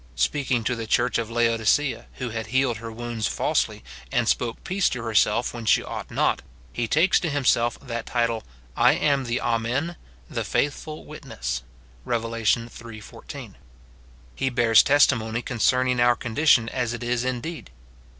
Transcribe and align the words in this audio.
Speaking 0.15 0.63
to 0.63 0.75
the 0.75 0.87
church 0.87 1.19
of 1.19 1.29
Laodicea, 1.29 2.07
who 2.13 2.29
had 2.31 2.47
healed 2.47 2.77
her 2.77 2.91
■wounds 2.91 3.29
falsely, 3.29 3.83
and 4.11 4.27
spoke 4.27 4.63
peace 4.63 4.89
to 4.89 5.03
herself 5.03 5.53
when 5.53 5.67
she 5.67 5.83
ought 5.83 6.09
not, 6.09 6.41
he 6.73 6.87
takes 6.87 7.19
to 7.19 7.29
himself 7.29 7.77
that 7.81 8.07
title," 8.07 8.43
I 8.89 8.93
am 8.93 9.25
the 9.25 9.39
Amen, 9.39 9.97
the 10.27 10.43
faithful 10.43 11.05
Witness," 11.05 11.61
Rev. 12.03 12.25
iii. 12.33 12.99
14. 12.99 13.55
He 14.33 14.49
bears 14.49 14.81
testimony 14.81 15.43
concerning 15.43 15.99
our 15.99 16.15
condition 16.15 16.67
as 16.69 16.93
it 16.93 17.03
is 17.03 17.23
indeed. 17.23 17.69